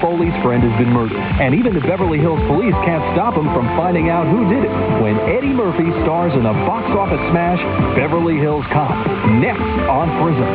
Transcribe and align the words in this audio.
Foley's 0.00 0.34
friend 0.42 0.62
has 0.62 0.74
been 0.78 0.92
murdered, 0.92 1.18
and 1.18 1.54
even 1.54 1.74
the 1.74 1.80
Beverly 1.80 2.18
Hills 2.18 2.40
police 2.46 2.74
can't 2.84 3.02
stop 3.14 3.34
him 3.34 3.46
from 3.52 3.66
finding 3.76 4.08
out 4.08 4.26
who 4.26 4.48
did 4.48 4.64
it 4.64 4.72
when 5.02 5.18
Eddie 5.30 5.52
Murphy 5.52 5.90
stars 6.02 6.32
in 6.34 6.42
the 6.42 6.56
box 6.66 6.90
office 6.96 7.20
smash 7.30 7.60
Beverly 7.94 8.36
Hills 8.36 8.64
Cop, 8.72 8.94
next 9.38 9.62
on 9.86 10.08
Prism. 10.22 10.50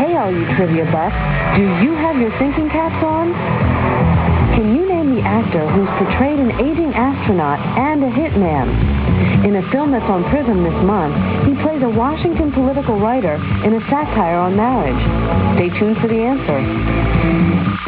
Hey, 0.00 0.16
all 0.16 0.32
you 0.32 0.44
trivia 0.56 0.84
buffs, 0.90 1.16
do 1.56 1.62
you 1.84 1.92
have 1.98 2.16
your 2.16 2.30
thinking 2.38 2.68
caps 2.70 3.04
on? 3.04 3.51
Actor 5.24 5.66
who's 5.70 5.88
portrayed 5.98 6.38
an 6.38 6.52
aging 6.60 6.92
astronaut 6.94 7.58
and 7.78 8.02
a 8.04 8.10
hitman? 8.10 8.70
In 9.44 9.56
a 9.56 9.64
film 9.70 9.90
that's 9.90 10.08
on 10.10 10.22
Prism 10.30 10.62
this 10.62 10.78
month, 10.84 11.14
he 11.46 11.54
plays 11.62 11.82
a 11.82 11.88
Washington 11.88 12.52
political 12.52 12.98
writer 12.98 13.34
in 13.64 13.74
a 13.74 13.80
satire 13.90 14.38
on 14.38 14.56
marriage. 14.56 15.02
Stay 15.56 15.68
tuned 15.78 15.98
for 15.98 16.08
the 16.08 16.20
answer. 16.22 17.81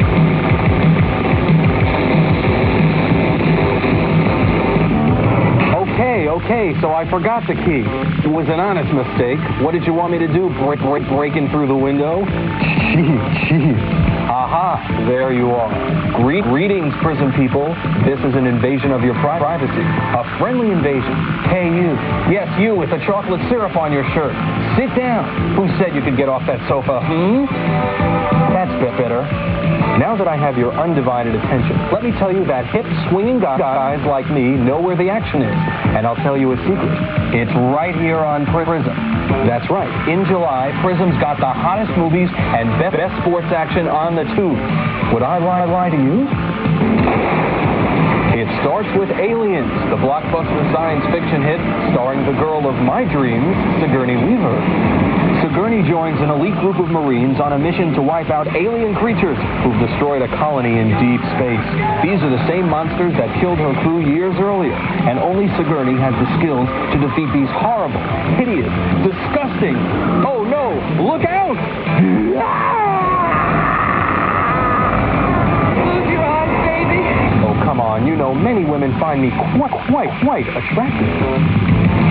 Okay, 6.45 6.77
so 6.79 6.93
I 6.93 7.09
forgot 7.09 7.41
the 7.49 7.57
key. 7.57 7.81
It 8.21 8.29
was 8.29 8.45
an 8.53 8.61
honest 8.61 8.93
mistake. 8.93 9.41
What 9.65 9.73
did 9.73 9.81
you 9.81 9.97
want 9.97 10.13
me 10.13 10.19
to 10.21 10.29
do? 10.29 10.53
Break, 10.61 10.77
break, 10.77 11.01
breaking 11.09 11.49
through 11.49 11.65
the 11.65 11.73
window? 11.73 12.21
Jeez, 12.21 13.17
jeez. 13.49 13.81
Aha, 14.29 14.77
there 15.09 15.33
you 15.33 15.49
are. 15.49 15.73
Gre- 16.21 16.45
greetings, 16.45 16.93
Prism 17.01 17.33
people. 17.33 17.73
This 18.05 18.21
is 18.21 18.37
an 18.37 18.45
invasion 18.45 18.91
of 18.93 19.01
your 19.01 19.15
pri- 19.25 19.41
privacy. 19.41 19.81
A 20.13 20.21
friendly 20.37 20.69
invasion. 20.69 21.17
Hey, 21.49 21.65
you. 21.65 21.97
Yes, 22.29 22.45
you 22.61 22.75
with 22.77 22.93
the 22.93 23.01
chocolate 23.09 23.41
syrup 23.49 23.73
on 23.75 23.89
your 23.91 24.05
shirt. 24.13 24.37
Sit 24.77 24.93
down. 24.93 25.25
Who 25.57 25.65
said 25.81 25.97
you 25.97 26.05
could 26.05 26.15
get 26.15 26.29
off 26.29 26.45
that 26.45 26.61
sofa? 26.69 27.01
Hmm? 27.01 27.49
That's 28.53 28.69
better. 29.01 29.25
Now 29.95 30.17
that 30.19 30.27
I 30.27 30.35
have 30.35 30.57
your 30.57 30.75
undivided 30.75 31.35
attention, 31.35 31.71
let 31.87 32.03
me 32.03 32.11
tell 32.19 32.27
you 32.27 32.43
that 32.51 32.67
hip 32.67 32.83
swinging 33.07 33.39
guys 33.39 34.03
like 34.03 34.27
me 34.29 34.51
know 34.59 34.81
where 34.81 34.95
the 34.95 35.07
action 35.07 35.41
is. 35.41 35.55
And 35.95 36.05
I'll 36.05 36.19
tell 36.19 36.35
you 36.35 36.51
a 36.51 36.57
secret. 36.67 36.91
It's 37.31 37.55
right 37.71 37.95
here 37.95 38.19
on 38.19 38.43
Prism. 38.51 38.91
That's 39.47 39.69
right. 39.71 39.87
In 40.11 40.25
July, 40.27 40.75
Prism's 40.83 41.15
got 41.23 41.39
the 41.39 41.47
hottest 41.47 41.95
movies 41.95 42.27
and 42.27 42.67
best, 42.75 42.99
best 42.99 43.15
sports 43.23 43.47
action 43.55 43.87
on 43.87 44.19
the 44.19 44.27
tube. 44.35 44.59
Would 45.15 45.23
I 45.23 45.39
lie, 45.39 45.63
lie 45.63 45.89
to 45.89 45.97
you? 45.97 46.27
It 48.35 48.51
starts 48.67 48.91
with 48.99 49.07
Aliens, 49.15 49.71
the 49.87 49.99
blockbuster 50.03 50.59
science 50.75 51.07
fiction 51.07 51.39
hit 51.39 51.61
starring 51.95 52.27
the 52.27 52.35
girl 52.35 52.67
of 52.67 52.75
my 52.83 53.07
dreams, 53.07 53.55
Sigourney 53.79 54.19
Weaver. 54.19 54.59
Sigourney 55.65 55.89
joins 55.89 56.21
an 56.21 56.29
elite 56.29 56.53
group 56.61 56.77
of 56.77 56.93
Marines 56.93 57.41
on 57.41 57.53
a 57.53 57.57
mission 57.57 57.91
to 57.97 58.01
wipe 58.03 58.29
out 58.29 58.45
alien 58.53 58.93
creatures 58.93 59.33
who've 59.65 59.81
destroyed 59.81 60.21
a 60.21 60.29
colony 60.37 60.77
in 60.77 60.93
deep 61.01 61.17
space. 61.33 61.65
These 62.05 62.21
are 62.21 62.29
the 62.29 62.45
same 62.45 62.69
monsters 62.69 63.17
that 63.17 63.33
killed 63.41 63.57
her 63.57 63.73
crew 63.81 64.05
years 64.05 64.37
earlier, 64.37 64.77
and 64.77 65.17
only 65.17 65.49
Sigourney 65.57 65.97
has 65.97 66.13
the 66.21 66.29
skills 66.37 66.69
to 66.69 67.01
defeat 67.01 67.33
these 67.33 67.49
horrible, 67.57 67.97
hideous, 68.37 68.69
disgusting. 69.09 69.73
Oh 70.21 70.45
no, 70.45 70.77
look 71.01 71.25
out! 71.25 71.57
Oh, 77.41 77.57
come 77.65 77.81
on. 77.81 78.05
You 78.05 78.15
know, 78.15 78.35
many 78.35 78.69
women 78.69 78.93
find 78.99 79.19
me 79.19 79.33
quite, 79.57 79.73
quite, 79.89 80.13
quite 80.21 80.45
attractive. 80.45 82.05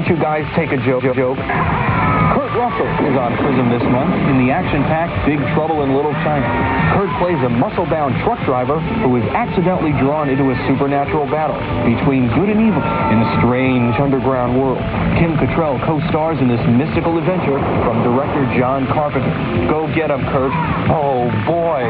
Can't 0.00 0.16
you 0.16 0.24
guys 0.24 0.48
take 0.56 0.72
a 0.72 0.80
joke? 0.80 1.04
joke? 1.12 1.36
Kurt 1.36 2.52
Russell 2.56 2.88
is 3.04 3.20
on 3.20 3.36
Prism 3.36 3.68
this 3.68 3.84
month 3.92 4.16
in 4.32 4.40
the 4.40 4.48
action-packed 4.48 5.28
Big 5.28 5.36
Trouble 5.52 5.84
in 5.84 5.92
Little 5.92 6.16
China. 6.24 6.48
Kurt 6.96 7.12
plays 7.20 7.36
a 7.44 7.52
muscle-bound 7.52 8.16
truck 8.24 8.40
driver 8.48 8.80
who 9.04 9.20
is 9.20 9.24
accidentally 9.36 9.92
drawn 10.00 10.32
into 10.32 10.48
a 10.48 10.56
supernatural 10.64 11.28
battle 11.28 11.60
between 11.84 12.32
good 12.32 12.48
and 12.48 12.64
evil 12.64 12.80
in 12.80 13.20
a 13.20 13.28
strange 13.44 13.92
underground 14.00 14.56
world. 14.56 14.80
Kim 15.20 15.36
Cattrall 15.36 15.76
co-stars 15.84 16.40
in 16.40 16.48
this 16.48 16.64
mystical 16.64 17.20
adventure 17.20 17.60
from 17.84 18.00
director 18.00 18.48
John 18.56 18.88
Carpenter. 18.88 19.28
Go 19.68 19.84
get 19.92 20.08
him, 20.08 20.24
Kurt. 20.32 20.48
Oh, 20.88 21.28
boy. 21.44 21.84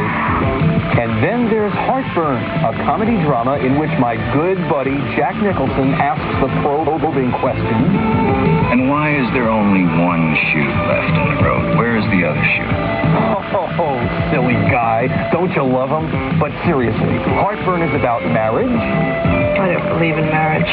And 0.90 1.22
then 1.22 1.46
there's 1.48 1.72
Heartburn, 1.72 2.42
a 2.66 2.72
comedy 2.84 3.16
drama 3.22 3.58
in 3.58 3.78
which 3.78 3.90
my 3.98 4.16
good 4.34 4.58
buddy 4.68 4.98
Jack 5.14 5.36
Nicholson 5.38 5.94
asks 5.94 6.26
the 6.42 6.50
probing 6.62 7.30
question. 7.38 7.78
And 8.74 8.88
why 8.90 9.14
is 9.14 9.26
there 9.32 9.48
only 9.48 9.86
one 9.86 10.34
shoe 10.50 10.66
left 10.90 11.14
in 11.14 11.26
the 11.36 11.38
road? 11.46 11.78
Where 11.78 11.96
is 11.96 12.04
the 12.10 12.26
other 12.26 12.42
shoe? 12.42 13.30
Oh, 13.80 13.96
silly 14.30 14.54
guy. 14.68 15.08
Don't 15.32 15.50
you 15.52 15.62
love 15.64 15.88
him? 15.88 16.38
But 16.38 16.52
seriously, 16.66 17.16
Heartburn 17.40 17.82
is 17.82 17.94
about 17.94 18.22
marriage? 18.22 18.68
I 18.68 19.72
don't 19.72 19.88
believe 19.96 20.18
in 20.18 20.26
marriage. 20.26 20.68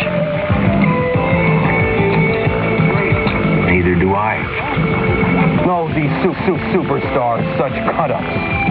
Neither 3.71 3.95
do 3.95 4.13
I. 4.13 4.43
Oh, 5.69 5.87
these 5.95 6.11
su- 6.19 6.35
su- 6.45 6.59
superstars, 6.75 7.45
such 7.57 7.73
cut-ups. 7.95 8.66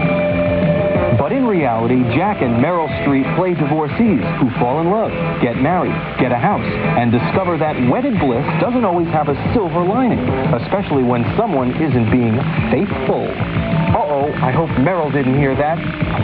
But 1.27 1.35
in 1.35 1.45
reality, 1.45 1.99
Jack 2.15 2.41
and 2.41 2.63
Meryl 2.63 2.87
Streep 3.03 3.27
play 3.35 3.53
divorcees 3.53 4.23
who 4.39 4.47
fall 4.63 4.79
in 4.79 4.87
love, 4.87 5.11
get 5.41 5.59
married, 5.59 5.91
get 6.23 6.31
a 6.31 6.39
house, 6.39 6.63
and 6.63 7.11
discover 7.11 7.57
that 7.57 7.75
wedded 7.91 8.17
bliss 8.17 8.47
doesn't 8.63 8.85
always 8.85 9.09
have 9.09 9.27
a 9.27 9.35
silver 9.53 9.83
lining, 9.83 10.23
especially 10.55 11.03
when 11.03 11.27
someone 11.35 11.75
isn't 11.83 12.09
being 12.15 12.39
faithful. 12.71 13.27
Uh-oh, 13.27 14.31
I 14.39 14.55
hope 14.55 14.69
Meryl 14.79 15.11
didn't 15.11 15.35
hear 15.35 15.53
that. 15.53 15.75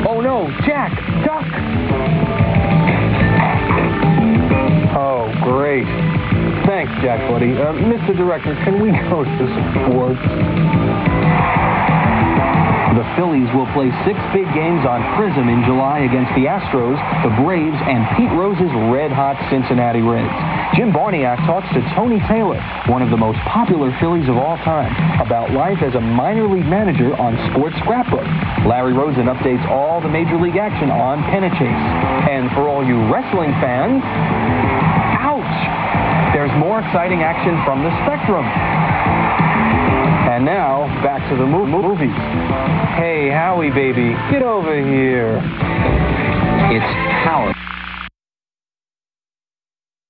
Oh 0.08 0.22
no, 0.22 0.48
Jack, 0.64 0.96
duck! 1.28 1.52
Oh, 4.96 5.28
great. 5.44 5.84
Thanks, 6.64 6.94
Jack 7.04 7.20
Buddy. 7.28 7.52
Uh, 7.52 7.76
Mr. 7.92 8.16
Director, 8.16 8.56
can 8.64 8.80
we 8.80 8.96
go 9.12 9.26
to 9.26 9.46
sports? 9.84 11.63
The 13.04 13.20
Phillies 13.20 13.52
will 13.52 13.68
play 13.76 13.92
six 14.08 14.16
big 14.32 14.48
games 14.56 14.88
on 14.88 15.04
Prism 15.20 15.52
in 15.52 15.60
July 15.68 16.08
against 16.08 16.32
the 16.40 16.48
Astros, 16.48 16.96
the 17.20 17.36
Braves, 17.44 17.76
and 17.84 18.08
Pete 18.16 18.32
Rose's 18.32 18.72
red-hot 18.96 19.36
Cincinnati 19.52 20.00
Reds. 20.00 20.32
Jim 20.72 20.96
Barniak 20.96 21.36
talks 21.44 21.68
to 21.76 21.84
Tony 22.00 22.24
Taylor, 22.32 22.64
one 22.88 23.04
of 23.04 23.12
the 23.12 23.20
most 23.20 23.44
popular 23.44 23.92
Phillies 24.00 24.32
of 24.32 24.40
all 24.40 24.56
time, 24.64 24.96
about 25.20 25.52
life 25.52 25.84
as 25.84 25.96
a 25.96 26.00
minor 26.00 26.48
league 26.48 26.66
manager 26.66 27.12
on 27.20 27.36
Sports 27.52 27.76
Scrapbook. 27.84 28.24
Larry 28.64 28.96
Rosen 28.96 29.28
updates 29.28 29.68
all 29.68 30.00
the 30.00 30.08
major 30.08 30.40
league 30.40 30.56
action 30.56 30.88
on 30.88 31.20
Chase. 31.60 31.84
And 32.32 32.48
for 32.56 32.72
all 32.72 32.88
you 32.88 32.96
wrestling 33.12 33.52
fans, 33.60 34.00
ouch! 35.20 36.32
There's 36.32 36.56
more 36.56 36.80
exciting 36.80 37.20
action 37.20 37.60
from 37.68 37.84
the 37.84 37.92
Spectrum. 38.08 38.48
And 40.34 40.46
now, 40.46 40.88
back 41.04 41.30
to 41.30 41.38
the 41.38 41.46
mo-. 41.46 41.96
Hey, 42.98 43.30
Howie, 43.30 43.70
baby, 43.70 44.16
get 44.32 44.42
over 44.42 44.74
here. 44.74 45.38
It's 46.74 46.92
Howard. 47.24 47.63